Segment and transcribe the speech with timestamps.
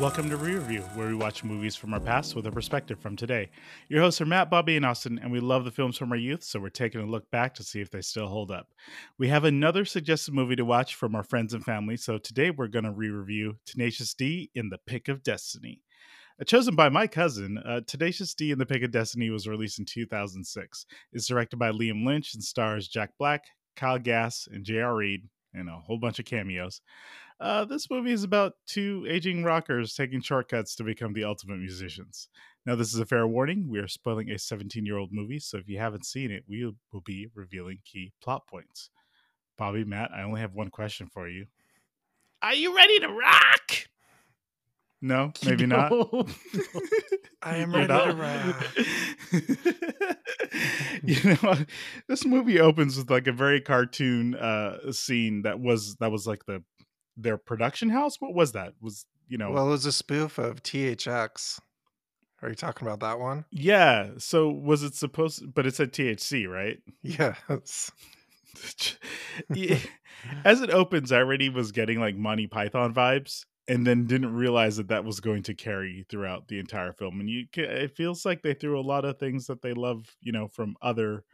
[0.00, 3.14] Welcome to Re Review, where we watch movies from our past with a perspective from
[3.14, 3.48] today.
[3.88, 6.42] Your hosts are Matt, Bobby, and Austin, and we love the films from our youth,
[6.42, 8.66] so we're taking a look back to see if they still hold up.
[9.18, 12.66] We have another suggested movie to watch from our friends and family, so today we're
[12.66, 15.80] going to re review Tenacious D in the Pick of Destiny.
[16.40, 19.78] Uh, chosen by my cousin, uh, Tenacious D in the Pick of Destiny was released
[19.78, 20.86] in 2006.
[21.12, 23.44] It's directed by Liam Lynch and stars Jack Black,
[23.76, 24.96] Kyle Gass, and J.R.
[24.96, 26.80] Reed, and a whole bunch of cameos.
[27.40, 32.28] Uh, this movie is about two aging rockers taking shortcuts to become the ultimate musicians.
[32.66, 33.68] Now, this is a fair warning.
[33.68, 36.64] We are spoiling a 17 year old movie, so if you haven't seen it, we
[36.92, 38.90] will be revealing key plot points.
[39.58, 41.46] Bobby, Matt, I only have one question for you.
[42.42, 43.70] Are you ready to rock?
[45.02, 45.92] No, maybe not.
[47.42, 48.06] I am You're ready not?
[48.06, 48.14] to
[49.32, 50.06] rock.
[51.22, 51.56] you know,
[52.08, 56.46] this movie opens with like a very cartoon uh scene that was that was like
[56.46, 56.62] the
[57.16, 58.20] their production house.
[58.20, 58.74] What was that?
[58.80, 61.60] Was you know Well, it was a spoof of THX.
[62.42, 63.46] Are you talking about that one?
[63.50, 64.10] Yeah.
[64.18, 65.54] So was it supposed?
[65.54, 66.78] But it said THC, right?
[67.02, 67.90] Yes.
[70.44, 74.76] As it opens, I already was getting like Monty Python vibes, and then didn't realize
[74.76, 77.20] that that was going to carry throughout the entire film.
[77.20, 80.32] And you, it feels like they threw a lot of things that they love, you
[80.32, 81.24] know, from other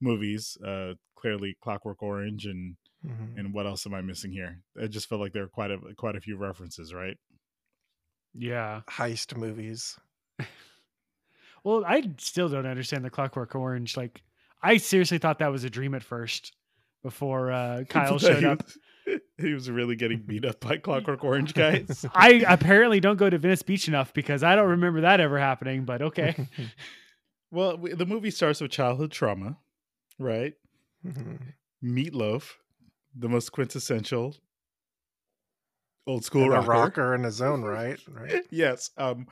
[0.00, 0.56] movies.
[0.64, 3.38] Uh, clearly, Clockwork Orange, and Mhm.
[3.38, 4.62] and what else am I missing here?
[4.80, 7.18] I just felt like there were quite a quite a few references, right?
[8.32, 8.80] Yeah.
[8.88, 9.98] Heist movies.
[11.64, 13.96] Well, I still don't understand the Clockwork Orange.
[13.96, 14.22] Like,
[14.62, 16.52] I seriously thought that was a dream at first
[17.02, 18.62] before uh, Kyle showed up.
[19.06, 22.06] Was- He was really getting beat up by Clockwork Orange guys.
[22.14, 25.84] I apparently don't go to Venice Beach enough because I don't remember that ever happening,
[25.84, 26.48] but okay.
[27.50, 29.58] Well, the movie starts with childhood trauma,
[30.18, 30.54] right?
[31.06, 31.40] Mhm.
[31.84, 32.52] Meatloaf,
[33.16, 34.34] the most quintessential
[36.06, 36.70] old school And a rocker.
[36.70, 37.98] rocker in his own right.
[38.08, 38.44] Right.
[38.50, 39.26] yes, um,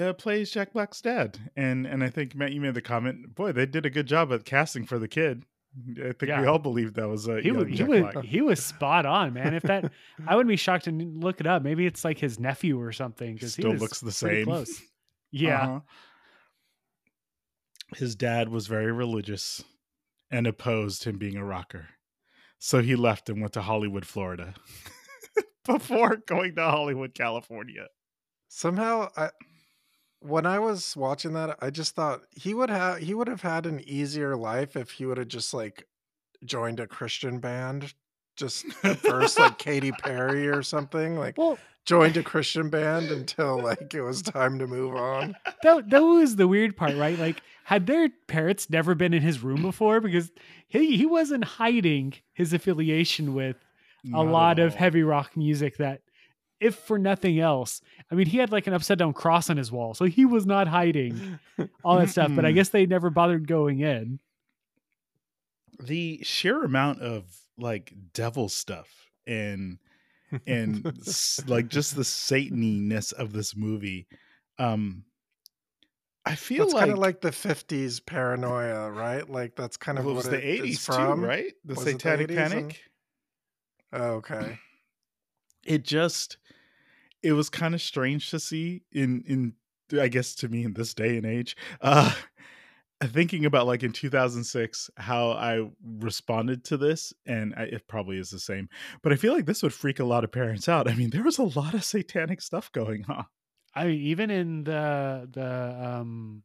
[0.00, 3.34] uh, plays Jack Black's dad, and and I think Matt, you made the comment.
[3.34, 5.44] Boy, they did a good job at casting for the kid.
[6.02, 8.24] I think we all believed that was a He was, young he Jack was Black.
[8.24, 9.54] he was spot on, man.
[9.54, 9.92] If that,
[10.26, 11.62] I wouldn't be shocked to look it up.
[11.62, 13.34] Maybe it's like his nephew or something.
[13.34, 14.44] Because he Still was looks the same.
[14.46, 14.80] Close.
[15.30, 15.80] Yeah, Uh-huh.
[17.96, 19.62] His dad was very religious
[20.30, 21.88] and opposed him being a rocker.
[22.58, 24.54] So he left and went to Hollywood, Florida
[25.66, 27.86] before going to Hollywood, California.
[28.48, 29.30] Somehow, I
[30.20, 33.66] when I was watching that, I just thought he would have he would have had
[33.66, 35.86] an easier life if he would have just like
[36.44, 37.94] joined a Christian band.
[38.36, 43.60] Just at first, like Katy Perry or something, like well, joined a Christian band until
[43.60, 45.34] like it was time to move on.
[45.62, 47.18] that that was the weird part, right?
[47.18, 50.00] Like, had their parents never been in his room before?
[50.00, 50.30] Because
[50.68, 53.56] he he wasn't hiding his affiliation with
[54.04, 56.02] a Not lot of heavy rock music that
[56.60, 57.80] if for nothing else
[58.10, 60.44] i mean he had like an upside down cross on his wall so he was
[60.46, 61.38] not hiding
[61.84, 64.18] all that stuff but i guess they never bothered going in
[65.80, 67.24] the sheer amount of
[67.56, 68.88] like devil stuff
[69.26, 69.78] and
[70.46, 74.06] and s- like just the sataniness of this movie.
[74.58, 75.04] Um
[76.26, 79.28] I feel That's like, kind of like the '50s paranoia, right?
[79.28, 81.20] Like that's kind of well, it what was the it is 80s from.
[81.20, 81.52] too, right?
[81.64, 82.52] The Was it the satanic panic.
[82.64, 82.78] and-
[84.02, 84.58] Oh, okay.
[85.68, 86.38] It just
[87.22, 89.52] it was kind of strange to see in in
[90.00, 92.12] i guess to me in this day and age uh
[93.04, 95.64] thinking about like in 2006 how i
[96.00, 98.68] responded to this and I, it probably is the same
[99.02, 100.88] but i feel like this would freak a lot of parents out.
[100.88, 103.26] I mean there was a lot of satanic stuff going on.
[103.74, 106.42] I mean even in the the um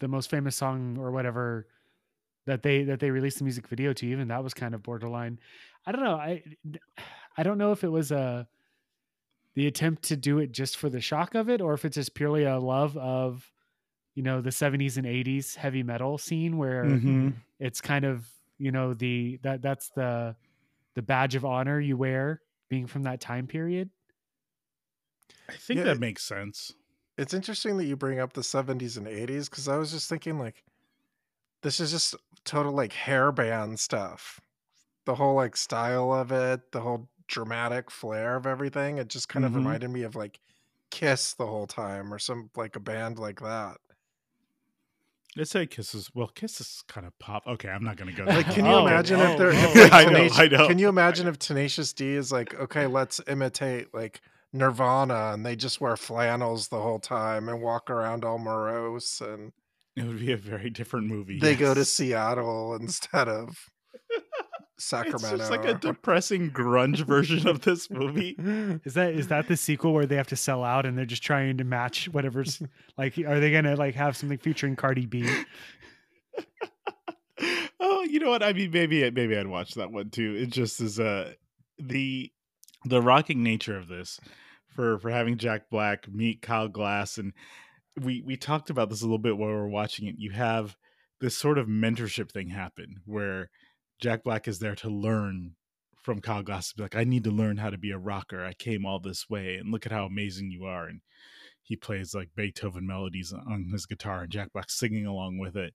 [0.00, 1.66] the most famous song or whatever
[2.46, 5.38] that they that they released the music video to even that was kind of borderline.
[5.86, 6.42] I don't know i
[7.36, 8.48] i don't know if it was a
[9.54, 12.14] the attempt to do it just for the shock of it or if it's just
[12.14, 13.50] purely a love of
[14.14, 17.34] you know the 70s and 80s heavy metal scene where Mhm.
[17.58, 18.28] it's kind of
[18.58, 20.36] you know the that that's the
[20.94, 23.90] the badge of honor you wear being from that time period
[25.48, 26.72] i think Yeah, that it- makes sense
[27.16, 30.36] It's interesting that you bring up the 70s and 80s because I was just thinking
[30.36, 30.64] like
[31.62, 32.14] this is just
[32.44, 34.40] total like hair band stuff.
[35.06, 38.98] The whole like style of it, the whole dramatic flair of everything.
[38.98, 39.48] It just kind Mhm.
[39.48, 40.40] of reminded me of like
[40.90, 43.78] Kiss the whole time or some like a band like that.
[45.36, 48.22] let's say kisses well kiss is kind of pop okay i'm not gonna go.
[48.24, 49.52] Like, can you Oh, imagine oh, if they're oh.
[49.52, 50.68] if, like, I know, I know.
[50.68, 54.20] Can you imagine if Tenacious D is like, okay, let's imitate like
[54.52, 59.52] Nirvana and they just wear flannels the whole time and walk around all morose and
[59.96, 61.84] it would be a very different movie they go to.
[61.84, 63.68] Seattle instead of
[64.78, 65.28] Sacramento.
[65.34, 68.36] It's just like a depressing grunge version of this movie.
[68.84, 71.22] Is that is that the sequel where they have to sell out and they're just
[71.22, 72.62] trying to match whatever's
[72.98, 73.16] like?
[73.18, 75.28] Are they gonna like have something featuring Cardi B?
[77.80, 78.42] oh, you know what?
[78.42, 80.34] I mean, maybe maybe I'd watch that one too.
[80.36, 81.32] It just is uh
[81.78, 82.32] the
[82.84, 84.20] the rocking nature of this
[84.74, 87.32] for for having Jack Black meet Kyle Gass and
[88.00, 90.16] we we talked about this a little bit while we were watching it.
[90.18, 90.76] You have
[91.20, 93.50] this sort of mentorship thing happen where
[94.00, 95.56] Jack Black is there to learn
[96.02, 98.44] from Kyle Gass be like, I need to learn how to be a rocker.
[98.44, 100.86] I came all this way and look at how amazing you are.
[100.86, 101.00] And
[101.62, 105.72] he plays like Beethoven melodies on his guitar and Jack Black singing along with it.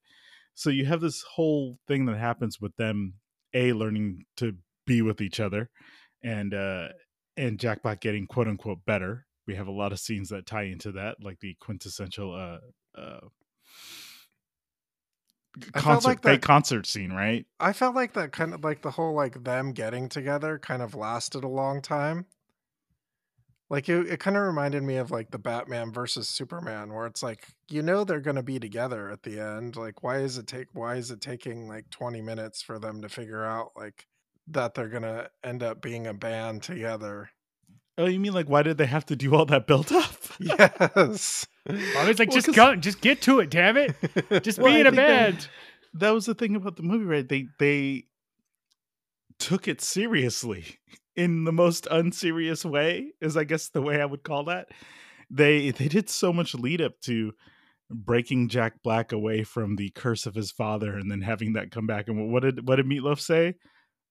[0.54, 3.16] So you have this whole thing that happens with them,
[3.56, 5.70] A, learning to be with each other
[6.24, 6.90] and uh
[7.38, 9.26] and Jack Black getting quote unquote better.
[9.48, 13.28] We have a lot of scenes that tie into that, like the quintessential uh uh
[15.74, 17.46] concert like fake concert scene, right?
[17.60, 20.96] I felt like that kind of like the whole like them getting together kind of
[20.96, 22.26] lasted a long time.
[23.70, 27.22] Like it, it kind of reminded me of like the Batman versus Superman, where it's
[27.22, 29.76] like you know they're gonna be together at the end.
[29.76, 33.10] Like why is it take why is it taking like twenty minutes for them to
[33.10, 34.08] figure out like
[34.48, 37.30] that they're gonna end up being a band together?
[38.00, 40.12] Oh, you mean like why did they have to do all that build up?
[40.40, 41.46] Yes.
[41.68, 43.94] I was like, Well, just 'cause- go, just get to it, damn it,
[44.44, 45.50] just Well, be in a think that-
[45.96, 47.28] that was the thing about the movie, right?
[47.28, 48.06] They they
[49.40, 50.66] took it seriously
[51.16, 54.68] in the most unserious way, is I guess the way I would call that.
[55.30, 57.34] They they did so much lead up to
[57.90, 61.88] breaking Jack Black away from the curse of his father, and then having that come
[61.88, 62.08] back.
[62.08, 63.56] And what did what did Meatloaf say?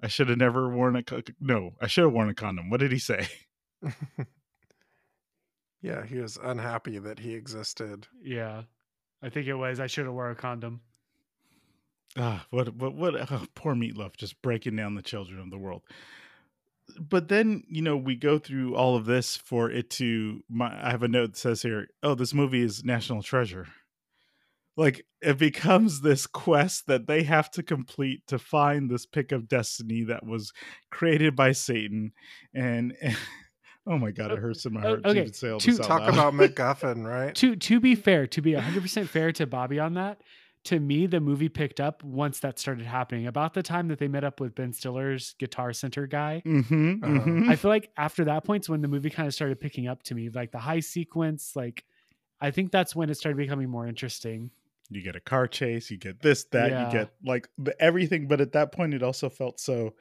[0.02, 1.02] I should have never worn a
[1.40, 1.70] no.
[1.80, 2.70] I should have worn a condom.
[2.70, 3.26] What did he say?
[5.82, 8.06] yeah, he was unhappy that he existed.
[8.22, 8.62] Yeah,
[9.22, 9.80] I think it was.
[9.80, 10.80] I should have wore a condom.
[12.16, 15.82] Ah, what what what oh, poor meatloaf just breaking down the children of the world.
[16.98, 20.90] But then, you know, we go through all of this for it to my I
[20.90, 23.66] have a note that says here, oh, this movie is national treasure.
[24.76, 29.48] Like it becomes this quest that they have to complete to find this pick of
[29.48, 30.52] destiny that was
[30.90, 32.12] created by Satan.
[32.54, 32.94] And,
[33.88, 35.70] oh my god, it hurts in my Oh, heart to okay, even say all to
[35.76, 36.14] this Talk loud.
[36.14, 37.34] about MacGuffin, right?
[37.36, 40.20] To to be fair, to be 100% fair to Bobby on that,
[40.64, 43.26] to me the movie picked up once that started happening.
[43.26, 46.42] About the time that they met up with Ben Stiller's Guitar Center guy.
[46.44, 47.26] Mhm, Uh-huh.
[47.26, 47.48] mhm.
[47.48, 50.14] I feel like after that point's when the movie kind of started picking up to
[50.14, 51.84] me, like the high sequence, like
[52.40, 54.50] I think that's when it started becoming more interesting.
[54.90, 56.86] you get a car chase, you get this, that, Yeah.
[56.86, 58.26] you get like the, everything.
[58.26, 59.94] But at that point, it also felt so.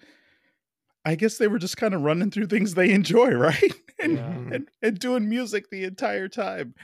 [1.07, 3.74] I guess they were just kind of running through things they enjoy, right?
[4.00, 4.27] and, Yeah.
[4.56, 6.75] and and doing music the entire time.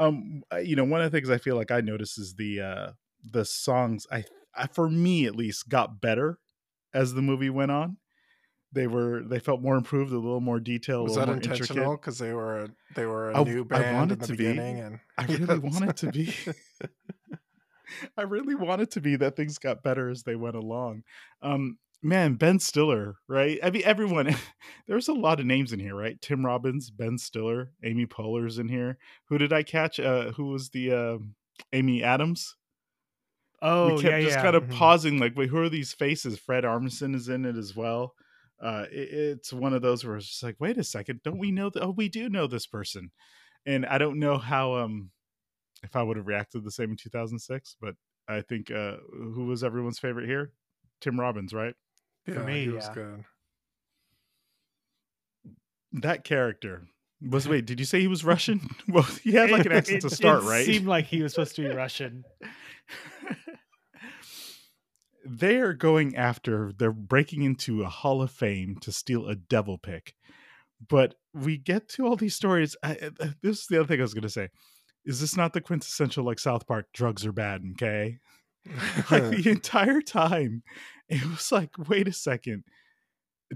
[0.00, 2.90] Um, you know, one of the things I feel like I noticed is the uh
[3.22, 4.06] the songs.
[4.12, 6.38] I, I for me at least got better
[6.92, 7.98] as the movie went on.
[8.72, 11.96] They were they felt more improved, a little more detailed, Was a that more intentional?
[11.96, 14.32] Because they were a, they were a I- new I band want in the to
[14.34, 14.44] be.
[14.44, 16.34] beginning, and I really wanted to be.
[18.18, 21.04] I really wanted to be that things got better as they went along.
[21.40, 23.58] Um, man, Ben Stiller, right?
[23.62, 24.34] I mean, everyone.
[24.86, 26.20] There's a lot of names in here, right?
[26.20, 28.98] Tim Robbins, Ben Stiller, Amy Poehler's in here.
[29.28, 30.00] Who did I catch?
[30.00, 31.18] Uh, who was the uh,
[31.72, 32.56] Amy Adams?
[33.60, 34.42] Oh, we kept yeah, just yeah.
[34.42, 34.68] kind of Mhm.
[34.68, 36.38] pausing, like, wait, who are these faces?
[36.38, 38.14] Fred Armisen is in it as well.
[38.60, 41.50] Uh, it- it's one of those where it's just like, wait a second, don't we
[41.52, 41.82] know that?
[41.82, 43.12] Oh, we do know this person,
[43.66, 45.12] and I don't know how um
[45.84, 47.96] if I would have reacted the same in 2006, but
[48.28, 50.52] I think uh who was everyone's favorite here?
[51.00, 51.74] Tim Robbins, right?
[52.36, 52.94] Yeah, me, he was yeah.
[52.94, 53.24] good.
[55.92, 56.82] That character
[57.20, 58.60] was wait, did you say he was Russian?
[58.88, 60.66] well, he had like an accent to start, it right?
[60.66, 62.24] Seemed like he was supposed to be Russian.
[65.24, 70.14] they're going after they're breaking into a hall of fame to steal a devil pick
[70.88, 74.02] but we get to all these stories I, I- this is the other thing i
[74.02, 74.48] was going to say
[75.04, 78.18] is this not the quintessential like south park drugs are bad okay
[79.10, 80.62] like the entire time
[81.08, 82.64] it was like wait a second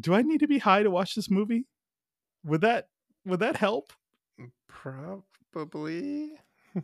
[0.00, 1.66] do i need to be high to watch this movie
[2.44, 2.88] would that
[3.26, 3.92] would that help
[4.68, 6.32] Probably.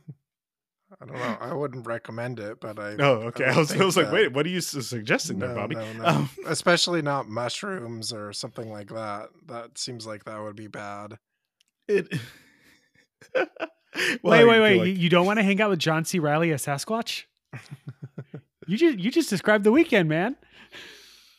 [1.00, 1.36] I don't know.
[1.40, 2.96] I wouldn't recommend it, but I.
[2.98, 5.54] oh okay i, would was, I was like wait what are you su- suggesting there
[5.54, 6.04] bobby no, no.
[6.04, 9.30] Um, Especially not mushrooms or something like that.
[9.46, 11.18] That seems like that would be bad.
[11.88, 12.08] it
[13.34, 13.46] Well,
[14.22, 14.78] wait, wait, wait.
[14.78, 16.18] like- You, you don't want to hang out with John C.
[16.20, 17.24] Reilly as Sasquatch?
[18.68, 20.36] You just you just described the weekend, man.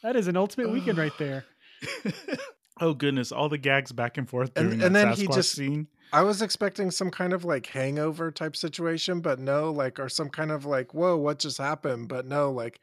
[0.03, 1.45] That is an ultimate weekend right there.
[2.81, 5.53] oh goodness, all the gags back and forth And- during and that then he just-
[5.53, 5.87] scene.
[6.11, 10.29] I was expecting some kind of like hangover type situation, but no, like, or some
[10.29, 12.07] kind of like, whoa, what just happened?
[12.07, 12.79] But no, like,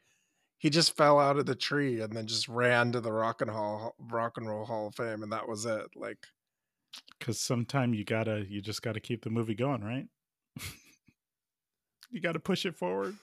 [0.59, 3.50] he just fell out of the tree and then just ran to the rock and
[3.50, 6.19] hall rock and roll hall of fame and that was it like
[7.19, 10.07] because sometime you gotta you just gotta keep the movie going right
[12.11, 13.15] you gotta push it forward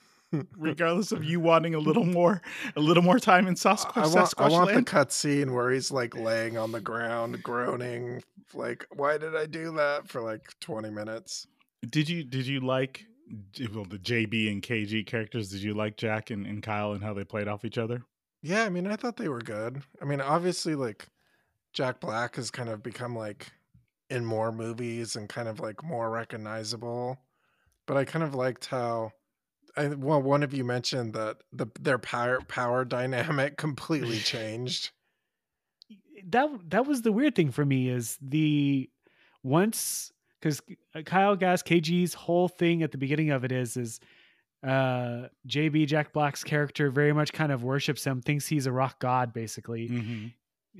[0.57, 2.41] regardless of you wanting a little more
[2.75, 4.87] a little more time in Sasquatch, I want, I want the land.
[4.87, 8.21] cut scene where he's like laying on the ground groaning
[8.53, 10.07] like why did i do that?
[10.07, 11.47] for like 20 minutes.
[11.89, 13.05] Did you did you like
[13.73, 15.49] well the jb and kg characters?
[15.49, 18.03] Did you like jack and, and kyle and how they played off each other?
[18.41, 19.81] Yeah i mean i thought they were good.
[20.01, 21.07] I mean obviously like
[21.73, 23.51] jack black has kind of become like
[24.09, 27.17] in more movies and kind of like more recognizable
[27.87, 29.11] but i kind of liked how
[29.75, 34.91] I, well one of you mentioned that the their power power dynamic completely changed
[36.29, 38.89] that that was the weird thing for me is the
[39.43, 40.61] once because
[41.05, 43.99] Kyle Gass KG's whole thing at the beginning of it is is
[44.65, 48.99] uh JB Jack Black's character very much kind of worships him, thinks he's a rock
[48.99, 49.89] god basically.
[49.89, 50.27] mm-hmm.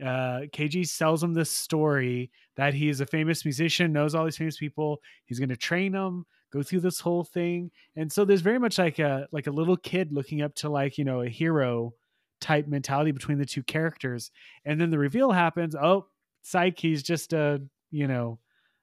[0.02, 4.58] Uh KG sells him this story that he's a famous musician, knows all these famous
[4.58, 7.72] people, he's going to train them, go through this whole thing.
[7.96, 10.98] And so there's very much like a like a little kid looking up to like,
[11.00, 11.94] you know, a hero
[12.40, 14.32] type mentality between the two characters.
[14.66, 16.08] And then the reveal happens, oh,
[16.44, 18.40] psych, he's just a, you know,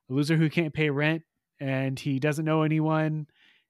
[0.08, 1.22] a loser who can't pay rent
[1.60, 3.26] and he doesn't know anyone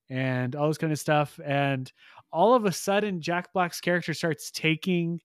[0.09, 1.39] and all this kind of stuff.
[1.45, 1.93] And
[2.33, 5.21] all of a sudden, Jack Black's character starts taking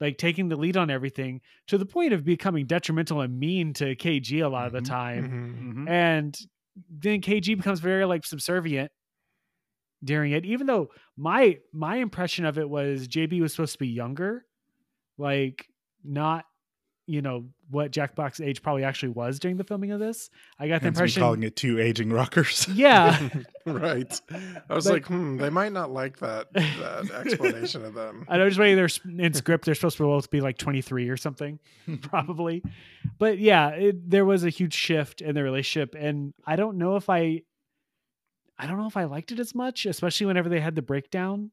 [0.00, 3.94] like taking the lead on everything to the point of becoming detrimental and mean to
[3.94, 5.24] KG a lot of the Mhm, time.
[5.30, 5.68] Mhm.
[5.70, 5.88] Mm-hmm.
[5.88, 6.38] And
[6.90, 8.90] then KG becomes very like subservient
[10.04, 13.88] during it, even though my my impression of it was JB was supposed to be
[13.88, 14.44] younger,
[15.18, 15.66] like
[16.04, 16.44] not
[17.06, 20.30] you know what Jack Black's age probably actually was during the filming of this.
[20.58, 23.28] I got the Hence me impression, calling it two aging rockers yeah,
[23.66, 24.20] right
[24.68, 28.36] i was But- like hmm they might not like that that explanation of them I
[28.38, 28.76] know just waiting.
[28.76, 31.58] There's in script they're supposed to both be like 23 or something,
[32.02, 32.62] probably.
[33.18, 36.96] But yeah, it, there was a huge shift in the relationship, and I don't know
[36.96, 37.42] if I,
[38.58, 41.50] I don't know if I liked it as much, especially whenever they had the breakdown.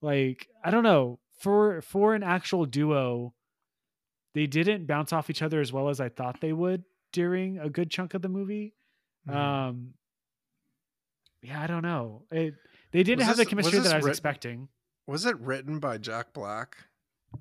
[0.00, 3.34] Like I don't know for for an actual duo,
[4.34, 7.70] they didn't bounce off each other as well as I thought they would during a
[7.70, 8.74] good chunk of the movie.
[9.28, 9.34] Mhm.
[9.34, 9.94] Um,
[11.42, 12.22] yeah, I don't know.
[12.30, 12.54] It
[12.92, 14.68] they didn't Was have this- the chemistry that I was writ- expecting.
[15.06, 16.76] was it written by jack black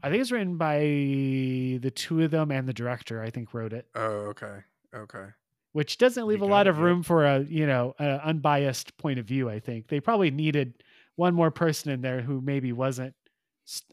[0.01, 3.21] I think it's written by the two of them and the director.
[3.21, 4.59] I think wrote it, oh okay
[4.93, 5.27] okay
[5.71, 9.25] which doesn't leave a lot of room for a you know a unbiased point of
[9.25, 9.49] view.
[9.49, 10.83] I think they probably needed
[11.15, 13.15] one more person in there who maybe wasn't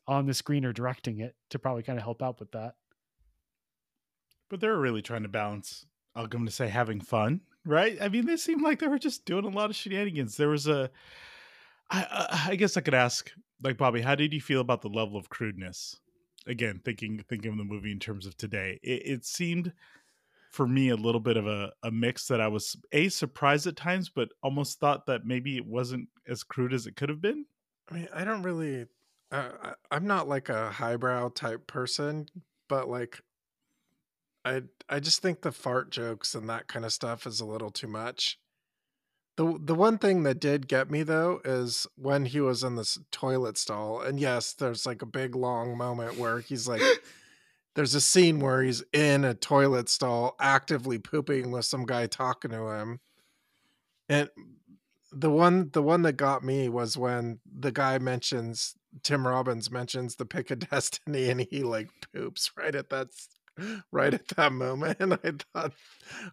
[0.07, 2.75] on the screen or directing it to probably kind of help out with that.
[4.51, 7.99] But they were really trying to balance i'm going to say having fun right?
[8.01, 10.37] I mean they seemed like they were just doing a lot of shenanigans.
[10.37, 10.91] There was a
[11.91, 15.29] I guess i could ask like bobby how did you feel about the level of
[15.29, 15.97] crudeness?
[16.47, 18.79] Again thinking thinking of the movie in terms of today.
[18.83, 19.73] It, it seemed
[20.51, 23.77] for me a little bit of a, a mix that i was a surprised at
[23.77, 27.45] times but almost thought that maybe it wasn't as crude as it could have been.
[27.91, 28.87] I mean, I don't really.
[29.33, 32.27] Uh, I'm not like a highbrow type person,
[32.69, 33.21] but like,
[34.45, 37.71] I I just think the fart jokes and that kind of stuff is a little
[37.71, 38.39] too much.
[39.37, 42.99] the The one thing that did get me though is when he was in this
[43.11, 46.83] toilet stall, and yes, there's like a big long moment where he's like.
[47.77, 52.51] There's a scene where he's in a toilet stall actively pooping with some guy talking
[52.51, 52.99] to him.
[54.09, 54.29] And
[55.13, 60.17] the one the one that got me was when the guy mentions Tim Robbins mentions
[60.17, 63.09] the pick of destiny and he like poops right at that
[63.93, 65.73] right at that moment and I thought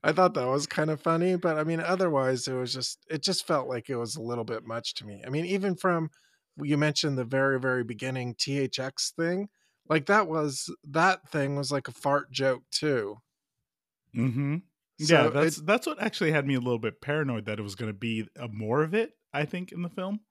[0.04, 3.24] I thought that was kind of funny but I mean otherwise it was just it
[3.24, 5.22] just felt like it was a little bit much to me.
[5.26, 6.10] I mean even from
[6.62, 9.50] you mentioned the very very beginning THX thing
[9.90, 13.18] like that was that thing was like a fart joke too.
[14.16, 14.58] Mm-hmm.
[15.00, 17.76] yeah, that's it- that's what actually had me a little bit paranoid that it was
[17.76, 19.12] going to be a more of it.
[19.34, 20.22] I think in the film,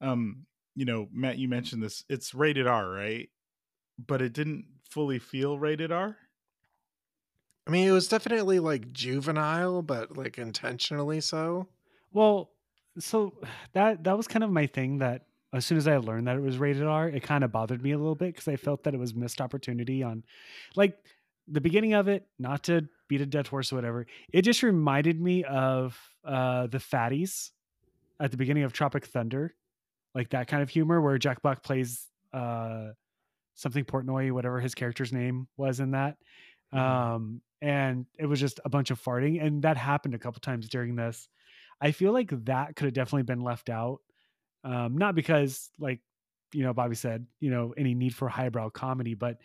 [0.00, 2.04] um, you know, Matt, you mentioned this.
[2.08, 3.28] It's rated R, right?
[4.04, 6.16] But it didn't fully feel rated R.
[7.66, 11.68] I mean it was definitely like juvenile but like intentionally so.
[12.12, 12.50] Well,
[12.98, 13.32] so
[13.72, 16.42] that that was kind of my thing that as soon as I learned that it
[16.42, 18.94] was rated R, it kind of bothered me a little bit because I felt that
[18.94, 20.24] it was missed opportunity on
[20.76, 20.96] like
[21.48, 24.06] the beginning of it, not to beat a dead horse or whatever.
[24.32, 27.50] It just reminded me of uh the fatties
[28.20, 29.54] at the beginning of Tropic Thunder.
[30.14, 32.88] Like that kind of humor where Jack Black plays uh
[33.54, 36.16] something Portnoy, whatever his character's name was in that.
[36.72, 37.02] Mhm.
[37.08, 40.68] Um and it was just a bunch of farting and that happened a couple times
[40.68, 41.28] during this.
[41.80, 44.00] I feel like that could have definitely been left out.
[44.64, 46.00] Um, not because like
[46.54, 49.40] you know, Bobby said, you know, any need for highbrow comedy, but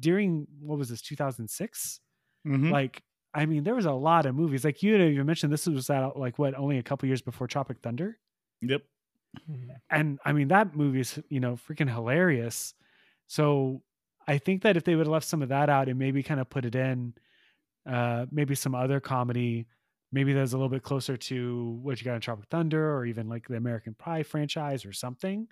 [0.00, 2.00] during what was this 2006?
[2.44, 2.72] Mhm.
[2.72, 3.02] Like,
[3.34, 4.64] I mean, there was a lot of movies.
[4.64, 7.48] Like you had even mentioned, this was out like what only a couple years before
[7.48, 8.20] Tropic Thunder,
[8.62, 8.86] Yep.
[9.90, 12.74] and I mean that movie is you know freaking hilarious.
[13.26, 13.82] So
[14.26, 16.40] I think that if they would have left some of that out and maybe kind
[16.40, 17.14] of put it in,
[17.86, 19.66] uh, maybe some other comedy,
[20.12, 23.28] maybe that's a little bit closer to what you got in Tropic Thunder or even
[23.28, 25.48] like the American Pie franchise or something.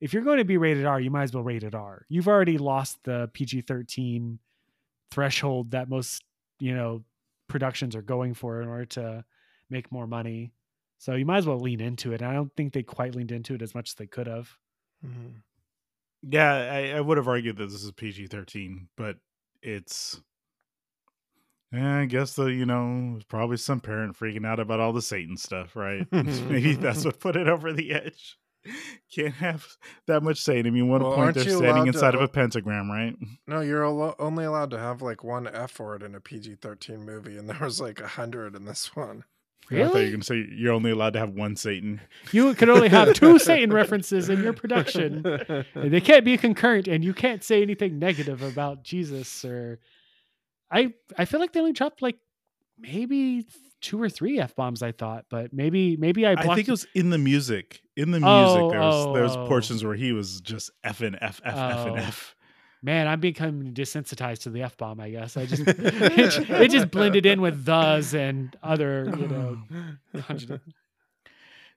[0.00, 2.06] If you're going to be rated R, you might as well rate it R.
[2.08, 4.38] You've already lost the PG 13
[5.10, 6.24] threshold that most,
[6.58, 7.04] you know,
[7.48, 9.24] productions are going for in order to
[9.68, 10.52] make more money.
[10.98, 12.22] So you might as well lean into it.
[12.22, 14.50] And I don't think they quite leaned into it as much as they could have.
[15.04, 15.42] Mhm.
[16.28, 19.16] Yeah, I, I would have argued that this is PG thirteen, but
[19.62, 20.20] it's.
[21.72, 25.36] Yeah, I guess the you know probably some parent freaking out about all the Satan
[25.36, 26.06] stuff, right?
[26.12, 28.36] Maybe that's what put it over the edge.
[29.14, 29.66] Can't have
[30.06, 30.66] that much Satan.
[30.66, 33.14] I mean, one Well, point they're standing allowed to- inside of a pentagram, right?
[33.46, 37.06] No, you're alo- only allowed to have like one F word in a PG 13
[37.06, 39.24] movie, and there was like a hundred in this one.
[39.70, 42.00] I thought you were gonna say you're only allowed to have one Satan.
[42.32, 45.24] You can only have two Satan references in your production.
[45.74, 49.78] And they can't be concurrent, and you can't say anything negative about Jesus or.
[50.72, 52.18] I I feel like they only dropped like
[52.78, 53.44] maybe
[53.80, 54.82] two or three f bombs.
[54.82, 57.82] I thought, but maybe maybe I I, think it was in the music.
[57.96, 59.46] In the oh, music, Oh, there was oh, there was oh.
[59.46, 62.02] portions where he was just F and F F F and Oh.
[62.02, 62.34] F.
[62.82, 65.00] Man, I'm becoming desensitized to the f bomb.
[65.00, 69.58] I guess I just it, it just blended in with thes and other you know.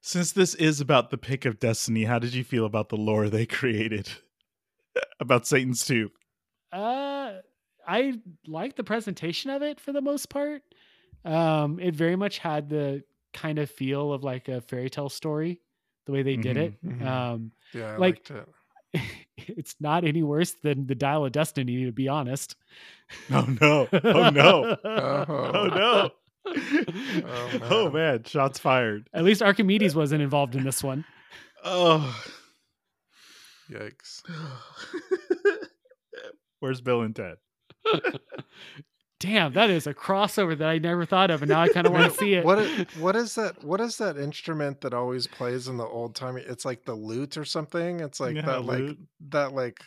[0.01, 3.29] Since this is about the pick of destiny, how did you feel about the lore
[3.29, 4.09] they created
[5.19, 6.11] about Satan's tooth?
[6.71, 7.35] Uh,
[7.87, 8.13] I
[8.47, 10.61] like the presentation of it for the most part.
[11.23, 15.61] Um, it very much had the kind of feel of like a fairy tale story,
[16.05, 16.85] the way they did it.
[16.85, 17.05] Mhm, mhm.
[17.07, 18.49] Um, Yeah, I Like- liked it.
[19.37, 22.55] it's not any worse than the Dial of Destiny, to be honest.
[23.31, 23.87] Oh no!
[23.91, 24.77] Oh no!
[24.83, 25.25] Oh.
[25.27, 26.11] Oh no!
[26.45, 27.93] Oh, oh man.
[27.93, 28.23] man!
[28.25, 29.09] Shots fired.
[29.13, 31.05] At least Archimedes wasn't involved in this one.
[31.63, 32.23] Oh.
[33.71, 34.21] Yikes.
[36.59, 37.37] Where's Bill and Ted?
[39.23, 41.93] Damn, that is a crossover that I never thought of, and now I kind of
[41.93, 42.43] want to see it.
[42.43, 42.67] What
[42.99, 43.63] what is that?
[43.63, 46.41] What is that instrument that always plays in the old timey?
[46.41, 48.01] It's like the lute or something.
[48.01, 48.99] It's like Yeah, that, like lute.
[49.29, 49.79] that, like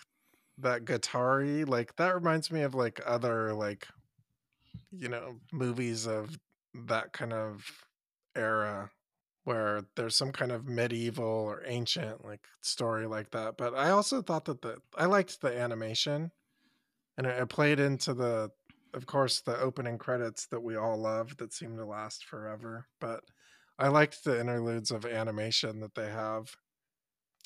[0.56, 3.86] that guitar Like that reminds me of like other like,
[4.90, 6.38] you know, movies of
[6.86, 7.62] that kind of
[8.34, 8.90] era
[9.44, 13.58] where there's some kind of medieval or ancient like story like that.
[13.58, 16.30] But I also thought that the I liked the animation,
[17.18, 18.50] and it, it played into the
[18.96, 23.20] of course the opening credits that we all love that seem to last forever but
[23.78, 26.56] i liked the interludes of animation that they have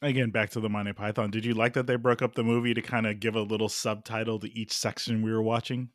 [0.03, 1.31] Again, back to the Monty Python.
[1.31, 3.69] Did you like that they broke up the movie to kind of give a little
[3.69, 5.91] subtitle to each section we were watching?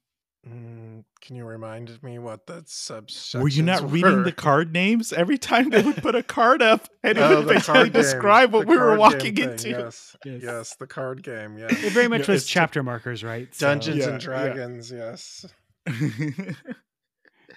[0.47, 4.23] Mm, can you remind me what the subsections were you not reading were?
[4.23, 7.47] the card names every time they would put a card up and it Oh, would
[7.47, 9.69] the basically describe what the we were walking thing, into?
[9.69, 10.41] yes Yes.
[10.43, 13.53] yes the card game Yes, It very much Yeah, was it's- chapter markers, right?
[13.55, 14.17] So dungeons Yeah, and yeah.
[14.19, 15.45] dragons yes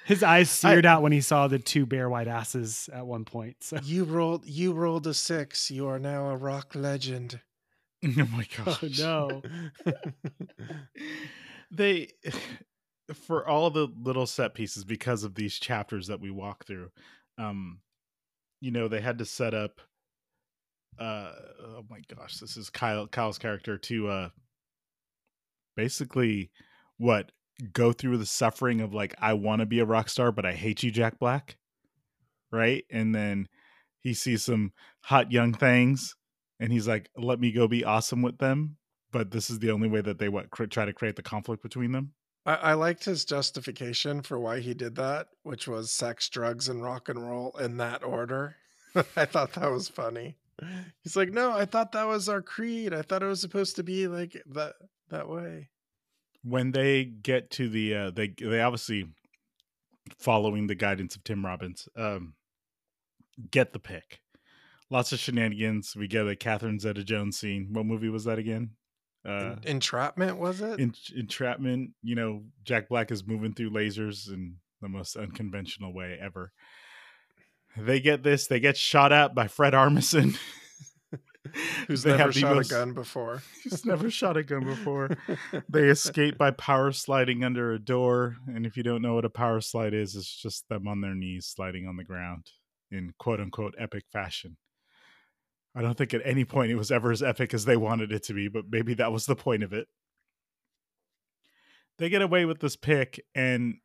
[0.07, 3.57] his eyes seared out when he saw the two bare white asses at one point.
[3.61, 7.41] So you rolled you rolled a six you are now a rock legend
[8.05, 9.43] oh my oh no.
[11.71, 12.09] they
[13.29, 16.91] for all the little set pieces because of these chapters that we walk through
[17.39, 17.79] um
[18.61, 19.81] you know they had to set up
[20.99, 21.31] uh
[21.65, 24.29] oh my gosh this is kyle kyle's character to uh
[25.77, 26.51] basically
[26.97, 27.31] what
[27.73, 30.53] go through the suffering of like i want to be a rock star but i
[30.53, 31.57] hate you jack black
[32.51, 32.85] right?
[32.91, 33.49] And then
[34.01, 36.15] he sees some hot young things
[36.61, 38.77] and he's like let me go be awesome with them
[39.11, 41.63] but this is the only way that they what cr- try to create the conflict
[41.63, 42.13] between them
[42.49, 46.83] I, I liked his justification for why he did that, which was sex, drugs, and
[46.83, 48.57] rock and roll in that order.
[49.17, 50.37] I thought that was funny.
[51.03, 52.93] He's like, no, I thought that was our creed.
[52.95, 54.75] I thought it was supposed to be like that
[55.11, 55.69] that way.
[56.43, 59.07] when they get to the uh they they obviously
[60.19, 62.35] following the guidance of tim robbins um
[63.51, 64.21] get the pick
[64.91, 68.71] lots of shenanigans we get a catherine zeta jones scene what movie was that again
[69.27, 70.79] uh Entrapment was it?
[70.81, 76.19] en- entrapment you know jack black is moving through lasers in the most unconventional way
[76.23, 76.53] ever
[77.77, 80.37] they get this they get shot at by fred armisen
[81.87, 83.43] Who's They never shot most- a gun before?
[83.65, 85.17] he's never shot a gun before
[85.71, 89.31] they escape by power sliding under a door and if you don't know what a
[89.31, 92.47] power slide is it's just them on their knees sliding on the ground
[92.91, 94.59] in quote unquote epic fashion
[95.75, 98.23] I don't think at any point it was ever as epic as they wanted it
[98.25, 99.89] to be, but maybe that was the point of it.
[101.99, 103.77] They get away with this pick, and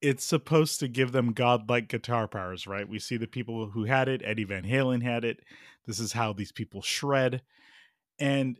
[0.00, 2.88] it's supposed to give them godlike guitar powers, right?
[2.88, 4.22] We see the people who had it.
[4.24, 5.40] Eddie Van Halen had it.
[5.86, 7.42] This is how these people shred.
[8.18, 8.58] And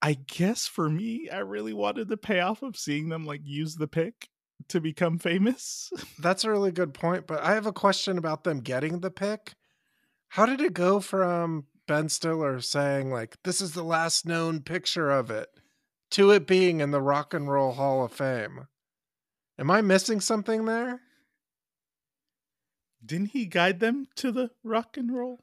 [0.00, 3.88] I guess for me, I really wanted the payoff of seeing them like use the
[3.88, 4.28] pick
[4.68, 5.90] to become famous.
[6.20, 7.26] That's a really good point.
[7.26, 9.54] But I have a question about them getting the pick.
[10.28, 15.10] How did it go from Ben Stiller saying, like, this is the last known picture
[15.10, 15.48] of it
[16.12, 18.68] to it being in the Rock and Roll Hall of Fame?
[19.58, 21.00] Am I missing something there?
[23.04, 25.40] Didn't he guide them to the rock and roll?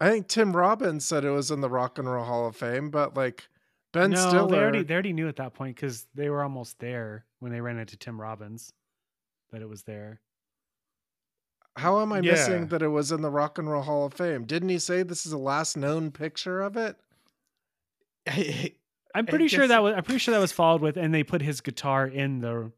[0.00, 2.90] I think Tim Robbins said it was in the Rock and Roll Hall of Fame,
[2.90, 3.48] but like
[3.92, 6.78] Ben no, Stiller, they already they already knew at that point because they were almost
[6.78, 8.72] there when they ran into Tim Robbins
[9.50, 10.20] that it was there.
[11.76, 12.32] How am I Yeah.
[12.32, 14.44] missing that it was in the Rock and Roll Hall of Fame?
[14.44, 16.96] Didn't he say this is the last known picture of it?
[18.28, 18.72] I,
[19.14, 21.22] I'm I pretty sure that was I'm pretty sure that was followed with and they
[21.22, 22.72] put his guitar in the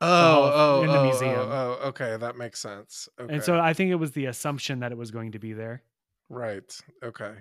[0.00, 1.34] Oh, Hall of- oh, in the oh, museum.
[1.34, 3.08] Oh, oh, okay, that makes sense.
[3.18, 3.32] Okay.
[3.32, 5.82] and so I think it was the assumption that it was going to be there.
[6.28, 7.32] right, okay,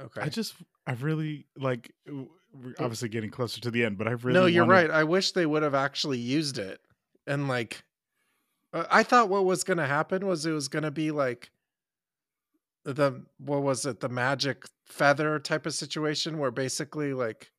[0.00, 0.20] okay.
[0.20, 0.54] I just,
[0.86, 1.92] I really like.
[2.06, 4.90] We're obviously getting closer to the end, but I really no, you're wanted- right.
[4.90, 6.80] I wish they would have actually used it.
[7.26, 7.84] And like,
[8.72, 11.50] I thought what was going to happen was it was going to be like
[12.84, 17.50] the what was it, the magic feather type of situation where basically like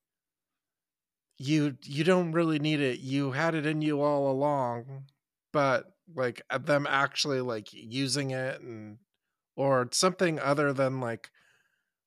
[1.38, 3.00] you you don't really need it.
[3.00, 5.06] You had it in you all along,
[5.52, 8.98] but like uh, them actually like using it and
[9.56, 11.30] or something other than like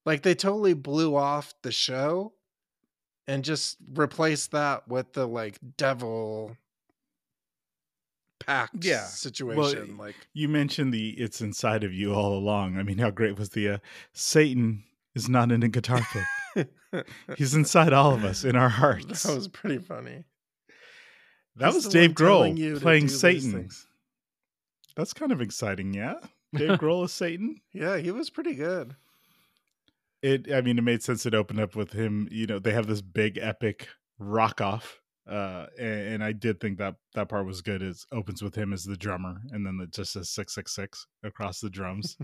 [0.04, 2.32] like they totally blew off the show
[3.26, 6.56] and just replaced that with the like devil
[8.46, 9.04] pact Yeah.
[9.04, 13.38] situation like You mentioned the "it's inside of you all along." I mean, how great
[13.38, 13.78] was the uh,
[14.12, 16.00] Satan is not in a guitar
[16.54, 16.68] pick.
[17.36, 19.22] He's inside all of us in our hearts.
[19.24, 20.24] that was pretty funny
[21.56, 23.68] That He's was Dave one telling you Grohl playing Satan.
[24.96, 26.14] That's kind of exciting, yeah.
[26.54, 27.60] Dave Grohl is Satan.
[27.72, 28.94] yeah he was pretty good
[30.22, 31.26] It, I mean, it made sense.
[31.26, 32.28] It opened up with him.
[32.30, 36.78] You know, they have this big epic rock off, uh, and, and I did think
[36.78, 37.82] that that part was good.
[37.82, 41.06] It opens with him as the drummer, and then it just says six six six
[41.22, 42.16] across the drums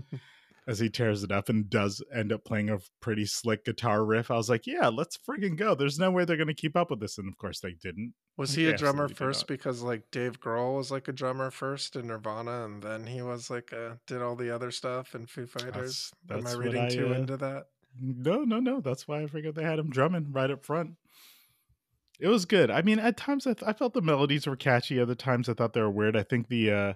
[0.67, 4.29] as he tears it up and does end up playing a pretty slick guitar riff.
[4.29, 5.75] I was like, yeah, let's friggin' go.
[5.75, 8.13] There's no way they're gonna keep up with this, and of course they didn't.
[8.35, 11.95] was They he a drummer first because like dave grohl was like a drummer first
[11.95, 15.45] in nirvana and then he was like uh did all the other stuff in foo
[15.45, 17.67] fighters am that's i reading I, too uh, into that
[18.01, 18.79] No, no, no.
[18.81, 20.91] That's why I figured they had him drumming right up front.
[22.19, 22.69] It was good.
[22.69, 24.99] I mean, at times I, th- I felt the melodies were catchy.
[24.99, 26.17] Other times I thought they were weird.
[26.17, 26.93] I think the uh,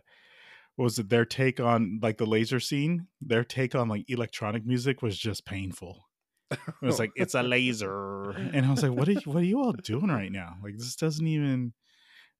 [0.75, 1.09] what was it?
[1.09, 3.07] Their take on like the laser scene.
[3.21, 6.07] Their take on like electronic music was just painful.
[6.51, 9.45] It was like it's a laser, and I was like, "What are you, what are
[9.45, 10.57] you all doing right now?
[10.61, 11.73] Like this doesn't even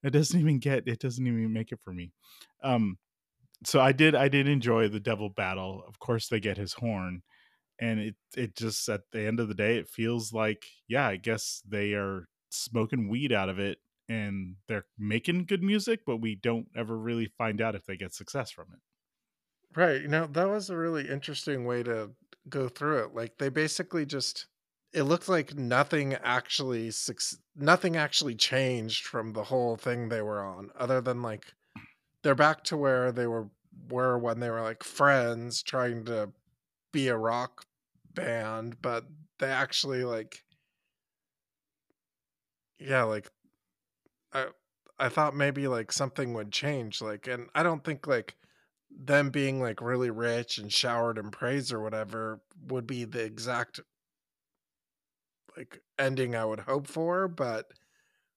[0.04, 2.12] it doesn't even get it doesn't even make it for me."
[2.62, 2.98] Um,
[3.64, 5.82] so I did I did enjoy the devil battle.
[5.88, 7.22] Of course, they get his horn,
[7.80, 11.16] and it it just at the end of the day, it feels like yeah, I
[11.16, 16.34] guess they are smoking weed out of it, and they're making good music, but we
[16.34, 18.80] don't ever really find out if they get success from it.
[19.78, 20.02] Right.
[20.02, 22.10] You know, that was a really interesting way to
[22.48, 23.14] go through it.
[23.14, 24.46] Like they basically just
[24.92, 26.92] it looked like nothing actually
[27.56, 31.52] nothing actually changed from the whole thing they were on other than like
[32.22, 33.48] they're back to where they were
[33.90, 36.30] were when they were like friends trying to
[36.92, 37.66] be a rock
[38.14, 39.04] band, but
[39.40, 40.44] they actually like
[42.78, 43.30] yeah, like
[44.32, 44.46] I
[44.98, 48.36] I thought maybe like something would change like and I don't think like
[48.90, 53.80] them being like really rich and showered in praise or whatever would be the exact
[55.56, 57.66] like ending I would hope for, but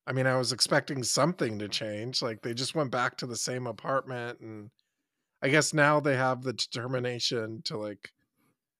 [0.07, 2.21] I mean, I was expecting something to change.
[2.21, 4.71] Like they just went back to the same apartment and
[5.41, 8.11] I guess now they have the determination to like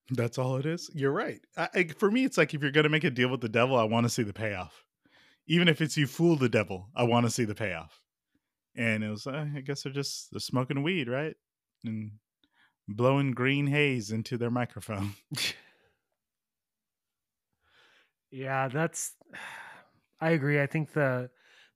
[0.09, 0.89] That's all it is.
[0.93, 1.41] You're right.
[1.57, 3.77] I, for me, it's like if you're going to make a deal with the devil,
[3.77, 4.85] I want to see the payoff.
[5.47, 8.01] Even if it's you fool the devil, I want to see the payoff.
[8.75, 11.35] And it was, uh, I guess they're just they're smoking weed, right?
[11.85, 12.13] And
[12.87, 15.15] blowing green haze into their microphone.
[18.31, 19.15] Yeah, that's
[20.19, 20.61] I agree.
[20.61, 21.29] I think the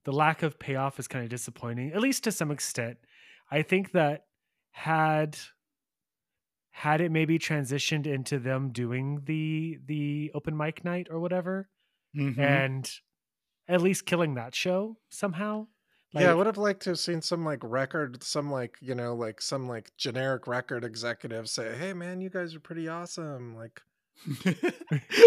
[0.04, 2.98] the lack of payoff is kind of disappointing, at least to some extent.
[3.50, 4.26] I think that
[4.72, 5.38] had
[6.70, 11.68] had it maybe transitioned into them doing the the open mic night or whatever
[12.14, 12.38] Mhm.
[12.38, 12.90] and
[13.68, 15.66] at least killing that show somehow,
[16.14, 19.14] yeah, I would have liked to have seen some like record, some like you know,
[19.14, 23.56] like some like generic record executive say, "Hey, man, you guys are pretty awesome.
[23.56, 23.80] Like,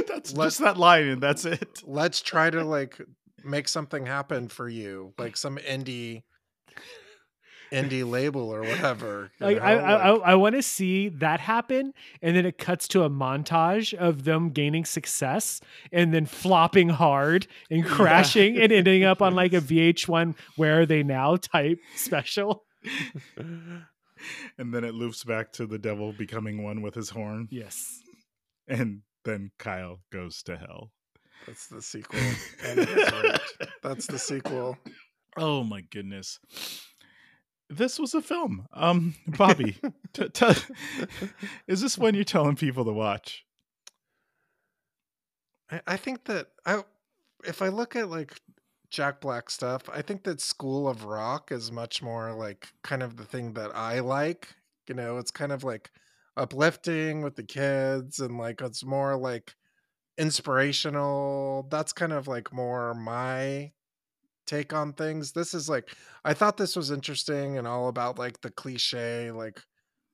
[0.08, 1.82] that's Let- just that line, and that's it.
[1.86, 3.02] let's try to like
[3.44, 6.22] make something happen for you, like some indie
[7.72, 11.40] indie label or whatever." like I, know, I, like- I, I want to see that
[11.40, 16.90] happen, and then it cuts to a montage of them gaining success, and then flopping
[16.90, 17.90] hard and Yeah.
[17.90, 22.64] crashing, and ending up on like a VH1 "Where Are They Now" type special.
[24.58, 28.00] And then it loops back to the devil becoming one with his horn, Yes,
[28.68, 30.92] and then Kyle goes to hell.
[31.46, 32.20] That's the sequel.
[32.66, 33.58] And it's ripped.
[33.84, 34.78] That's the sequel.
[35.38, 36.40] Oh my goodness.
[37.70, 38.68] This was a film.
[38.74, 39.78] Um, Bobby,
[40.14, 40.48] t- t-
[41.68, 43.46] is this one you're telling people to watch?
[45.72, 46.84] I, I think that I,
[47.46, 48.40] if I look at like
[48.90, 53.18] Jack Black stuff, I think that School of Rock is much more like kind of
[53.18, 54.56] the thing that I like.
[54.88, 55.92] You know, it's kind of like
[56.38, 59.56] uplifting with the kids and like it's more like
[60.18, 61.68] inspirational.
[61.72, 63.72] That's kind of like more my
[64.46, 65.32] take on things.
[65.32, 69.62] This is like I thought this was interesting and all about like the cliche like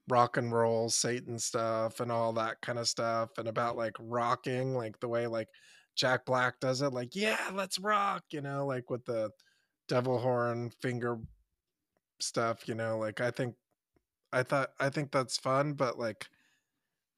[0.10, 4.76] rock and roll Satan stuff and all that kind of stuff and about like rocking
[4.76, 5.48] like the way like
[5.96, 9.32] Jack Black does it like yeah, let's rock, you know, like with the
[9.88, 11.18] devil horn finger
[12.20, 13.56] stuff, you know, like I think
[14.34, 16.28] I thought I think that's fun, but like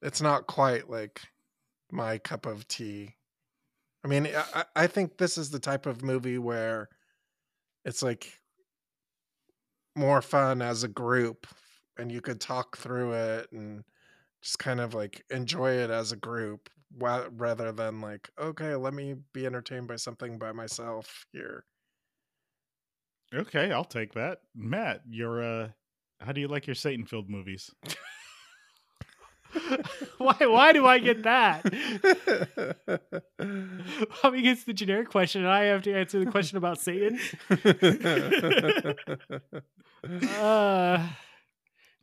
[0.02, 1.20] it's not quite like
[1.90, 3.14] my cup of tea.
[4.04, 6.88] I mean, I, I- think this is the type of movie where
[7.84, 8.38] it's like
[9.96, 11.46] more fun as a group
[11.98, 13.84] and you could talk through it and
[14.42, 16.68] just kind of like enjoy it as a group
[16.98, 21.64] rather than like okay let me be entertained by something by myself here
[23.34, 24.42] Okay, I'll take that.
[24.54, 25.68] Matt, you're uh
[26.20, 27.70] how do you like your Satan filled movies?
[30.18, 30.36] why?
[30.40, 31.62] Why do I get that?
[34.22, 37.18] Bobby gets the generic question, and I have to answer the question about Satan.
[40.38, 41.02] Uh,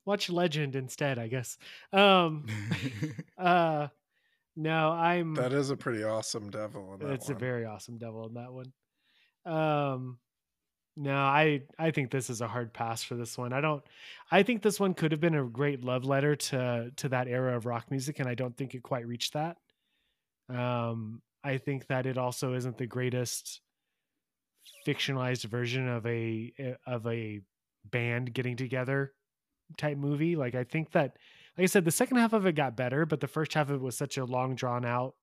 [0.06, 1.56] watch Legend instead, I guess.
[1.94, 2.48] Um,
[3.38, 3.90] uh,
[4.56, 5.36] no, I'm.
[5.36, 8.52] that is a pretty awesome devil in that It's a very awesome devil in that
[8.52, 8.74] one.
[9.46, 10.18] Um
[10.98, 13.54] no, I I think this is a hard pass for this one.
[13.54, 13.84] I don't
[14.30, 17.56] I think this one could have been a great love letter to to that era
[17.56, 19.58] of rock music and I don't think it quite reached that.
[20.50, 23.62] Um I think that it also isn't the greatest
[24.86, 27.42] fictionalized version of a eh, of a
[27.86, 29.14] band getting together
[29.78, 30.36] type movie.
[30.36, 31.18] Like I think that
[31.58, 33.76] like I said the second half of it got better, but the first half of
[33.76, 35.16] it was such a long drawn out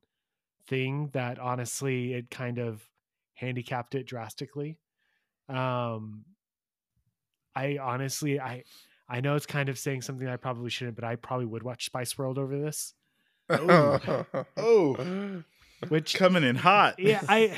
[0.67, 2.89] thing that honestly it kind of
[3.35, 4.79] handicapped it drastically.
[5.49, 6.25] Um
[7.55, 8.65] I honestly I
[9.09, 11.87] I know it's kind of saying something I probably shouldn't, but I probably would watch
[11.87, 12.95] Spice World over this.
[13.51, 15.43] oh,
[15.89, 16.99] Which coming in hot.
[16.99, 17.57] yeah, I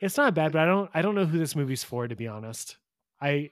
[0.00, 2.26] it's not bad, but I don't I don't know who this movie's for to be
[2.26, 2.76] honest.
[3.20, 3.50] I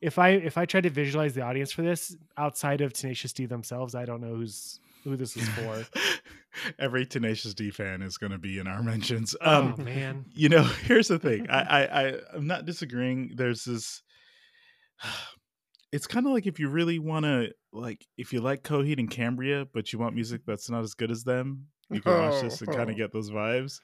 [0.00, 3.46] if I if I try to visualize the audience for this outside of Tenacious D
[3.46, 5.84] themselves, I don't know who's who this is for.
[6.78, 9.34] Every Tenacious D fan is going to be in our mentions.
[9.40, 10.24] oh Um, man.
[10.32, 11.48] you know, here's the thing.
[11.50, 13.32] I, I, I I'm not disagreeing.
[13.36, 14.02] There's this.
[15.92, 19.10] It's kind of like if you really want to, like, if you like Coheed and
[19.10, 22.60] Cambria, but you want music that's not as good as them, you can watch this
[22.62, 23.80] and kind of get those vibes.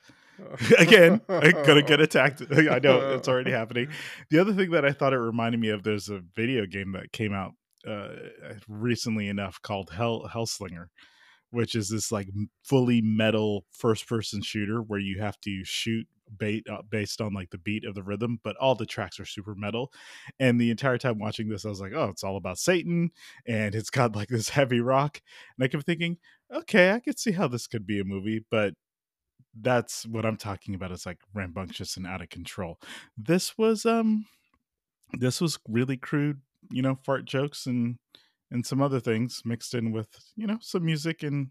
[0.78, 2.42] Again, I'm gonna get attacked.
[2.48, 3.88] I know it's already happening.
[4.30, 7.10] The other thing that I thought it reminded me of, there's a video game that
[7.10, 8.10] came out uh,
[8.68, 10.86] recently enough called Hell Hellsinger,
[11.50, 12.28] which is this like
[12.64, 16.06] fully metal first person shooter where you have to shoot
[16.38, 19.24] bait uh, based on like the beat of the rhythm, but all the tracks are
[19.24, 19.92] super metal.
[20.40, 23.10] And the entire time watching this, I was like, oh, it's all about Satan,
[23.46, 25.20] and it's got like this heavy rock.
[25.56, 26.18] And I kept thinking,
[26.52, 28.74] okay, I could see how this could be a movie, but
[29.58, 30.92] that's what I'm talking about.
[30.92, 32.78] It's like rambunctious and out of control.
[33.16, 34.26] This was um
[35.12, 37.96] this was really crude, you know, fart jokes and
[38.50, 41.48] and some other things mixed in with, you know, some music and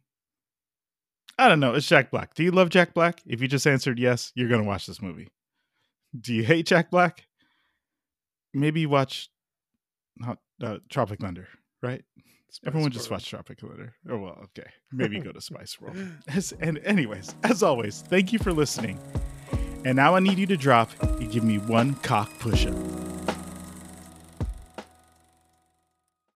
[1.38, 2.34] I don't know, it's Jack Black.
[2.34, 3.22] Do you love Jack Black?
[3.26, 5.28] If you just answered yes, you're going to watch this movie.
[6.20, 7.26] Do you hate Jack Black?
[8.54, 9.30] Maybe watch
[10.24, 11.50] Hot, uh, Tropic Thunder,
[11.84, 12.04] right?
[12.50, 13.20] Spice Everyone just World.
[13.20, 13.94] watched Tropic Thunder.
[14.10, 14.70] Oh well, okay.
[14.94, 15.98] Maybe go to Spice World.
[16.30, 18.98] As, and anyways, as always, thank you for listening.
[19.84, 22.74] And now I need you to drop and give me one cock push-up.